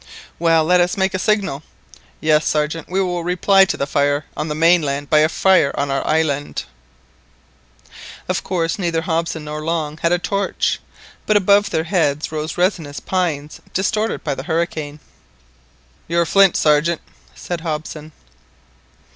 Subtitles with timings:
[0.39, 1.61] "Well, let us make a signal!"
[2.21, 5.91] "Yes, Sergeant, we will reply to the fire on the mainland by a fire on
[5.91, 6.63] our island!"
[8.27, 10.79] Of course neither Hobson nor Long had a torch,
[11.27, 14.99] but above their heads rose resinous pines distorted by the hurricane.
[16.07, 17.01] "Your flint, Sergeant,"
[17.35, 18.11] said Hobson.